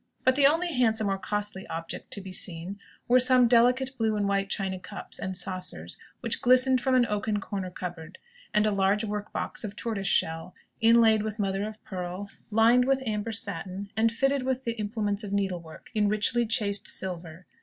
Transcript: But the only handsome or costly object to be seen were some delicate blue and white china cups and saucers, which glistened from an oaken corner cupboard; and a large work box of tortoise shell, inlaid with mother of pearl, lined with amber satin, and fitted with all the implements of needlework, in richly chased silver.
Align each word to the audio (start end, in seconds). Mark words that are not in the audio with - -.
But 0.25 0.33
the 0.33 0.47
only 0.47 0.73
handsome 0.73 1.11
or 1.11 1.19
costly 1.19 1.67
object 1.67 2.09
to 2.13 2.21
be 2.21 2.31
seen 2.31 2.79
were 3.07 3.19
some 3.19 3.47
delicate 3.47 3.95
blue 3.99 4.15
and 4.15 4.27
white 4.27 4.49
china 4.49 4.79
cups 4.79 5.19
and 5.19 5.37
saucers, 5.37 5.99
which 6.21 6.41
glistened 6.41 6.81
from 6.81 6.95
an 6.95 7.05
oaken 7.05 7.39
corner 7.39 7.69
cupboard; 7.69 8.17
and 8.51 8.65
a 8.65 8.71
large 8.71 9.03
work 9.03 9.31
box 9.31 9.63
of 9.63 9.75
tortoise 9.75 10.07
shell, 10.07 10.55
inlaid 10.81 11.21
with 11.21 11.37
mother 11.37 11.67
of 11.67 11.83
pearl, 11.83 12.31
lined 12.49 12.85
with 12.85 13.03
amber 13.05 13.31
satin, 13.31 13.91
and 13.95 14.11
fitted 14.11 14.41
with 14.41 14.57
all 14.57 14.63
the 14.65 14.79
implements 14.79 15.23
of 15.23 15.33
needlework, 15.33 15.91
in 15.93 16.09
richly 16.09 16.47
chased 16.47 16.87
silver. 16.87 17.45